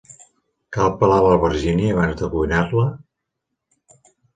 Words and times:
Cal 0.77 0.89
pelar 1.03 1.19
l'albergínia 1.27 1.95
abans 1.99 2.19
de 2.25 2.33
cuinar-la? 2.35 2.91